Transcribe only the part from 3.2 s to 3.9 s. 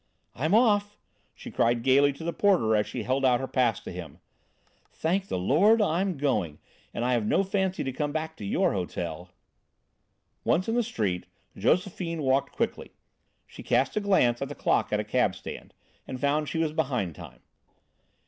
out her pass